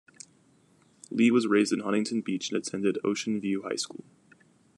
[1.11, 4.03] Lee was raised in Huntington Beach and attended Ocean View High School.